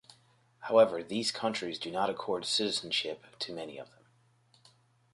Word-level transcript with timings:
However 0.61 1.03
these 1.03 1.29
countries 1.31 1.77
do 1.77 1.91
not 1.91 2.09
accord 2.09 2.43
citizenship 2.47 3.23
to 3.37 3.53
many 3.53 3.77
of 3.77 3.91
them. 3.91 4.05